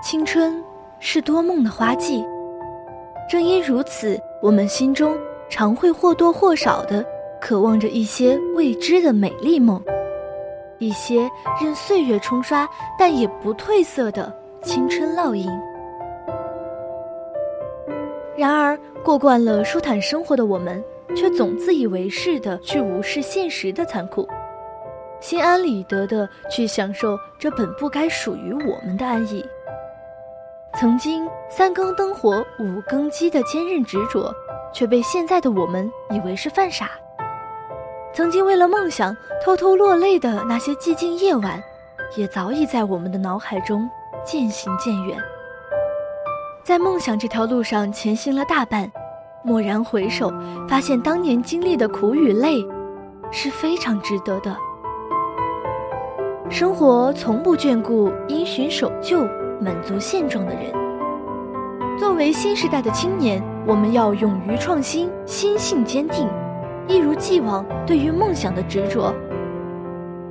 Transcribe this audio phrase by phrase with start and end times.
[0.00, 0.62] 青春
[1.00, 2.24] 是多梦的花季，
[3.28, 5.18] 正因如此，我们心中
[5.48, 7.04] 常会或多或少的
[7.40, 9.82] 渴望着一些未知的美丽梦，
[10.78, 11.28] 一些
[11.60, 12.66] 任岁月冲刷
[12.96, 15.50] 但也不褪色的青春烙印。
[18.36, 20.82] 然而，过惯了舒坦生活的我们，
[21.16, 24.26] 却总自以为是的去无视现实的残酷，
[25.20, 29.44] 心安理得的去享受这本不该属于我们的安逸。
[30.74, 34.32] 曾经三更灯火五更鸡的坚韧执着，
[34.72, 36.90] 却被现在的我们以为是犯傻。
[38.12, 41.60] 曾经为了梦想偷偷落泪的那些寂静夜晚，
[42.16, 43.88] 也早已在我们的脑海中
[44.24, 45.18] 渐行渐远。
[46.62, 48.90] 在梦想这条路上前行了大半，
[49.44, 50.32] 蓦然回首，
[50.68, 52.64] 发现当年经历的苦与累，
[53.32, 54.56] 是非常值得的。
[56.50, 59.26] 生活从不眷顾因循守旧。
[59.60, 60.72] 满足现状的人。
[61.98, 66.28] 作为新时代的青年，我们要勇于创新，心性坚定，
[66.86, 69.14] 一如既往对于梦想的执着。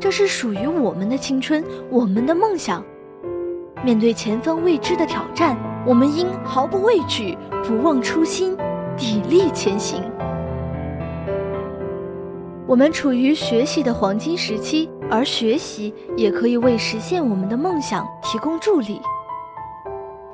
[0.00, 2.84] 这是属于我们的青春，我们的梦想。
[3.84, 8.56] 面对前方未知的挑战，我们应毫不畏惧，不忘初心，
[8.96, 10.02] 砥砺前行。
[12.66, 19.00] 我们处于学习的黄金时期，而学习也可以为实现我们的梦想提供助力。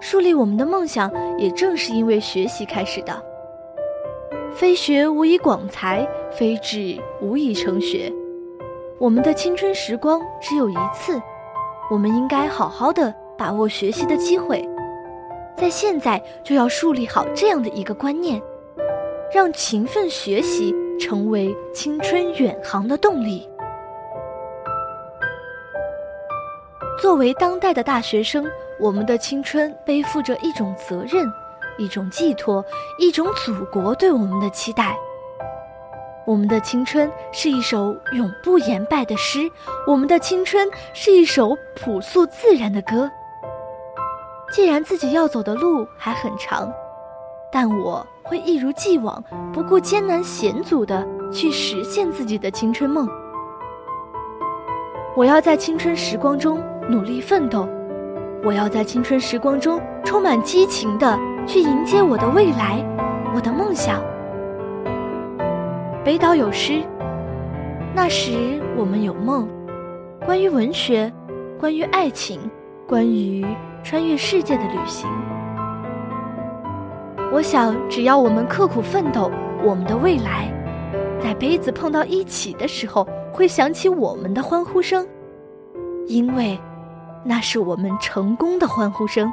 [0.00, 3.22] 树立我们的梦想，也正是因为学习开始的。
[4.52, 8.12] 非学无以广才，非志无以成学。
[8.98, 11.20] 我们的青春时光只有一次，
[11.90, 14.66] 我们应该好好的把握学习的机会，
[15.56, 18.40] 在现在就要树立好这样的一个观念，
[19.32, 23.48] 让勤奋学习成为青春远航的动力。
[27.00, 28.44] 作为当代的大学生。
[28.80, 31.26] 我们的青春背负着一种责任，
[31.78, 32.64] 一种寄托，
[32.98, 34.96] 一种祖国对我们的期待。
[36.24, 39.50] 我们的青春是一首永不言败的诗，
[39.86, 43.10] 我们的青春是一首朴素自然的歌。
[44.52, 46.72] 既然自己要走的路还很长，
[47.50, 49.22] 但我会一如既往，
[49.52, 53.08] 不顾艰难险阻的去实现自己的青春梦。
[55.16, 57.68] 我要在青春时光中努力奋斗。
[58.44, 62.82] 我要在青春时光中充满激情的去迎接我的未来，
[63.34, 64.00] 我的梦想。
[66.04, 66.82] 北岛有诗
[67.94, 69.48] ：“那时我们有梦，
[70.24, 71.12] 关于文学，
[71.58, 72.40] 关于爱情，
[72.86, 73.44] 关于
[73.82, 75.10] 穿越世界的旅行。”
[77.30, 79.30] 我想，只要我们刻苦奋斗，
[79.62, 80.50] 我们的未来，
[81.20, 85.06] 在杯子碰到一起的时候，会响起我们的欢呼声，
[86.06, 86.58] 因为。
[87.24, 89.32] 那是我们成功的欢呼声。